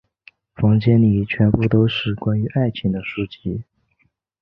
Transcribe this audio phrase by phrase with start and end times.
[0.55, 3.61] 房间里全部都是关于爱情的书籍。